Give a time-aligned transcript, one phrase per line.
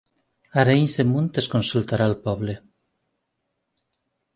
[0.55, 2.59] A Arenys de Munt es consultarà al poble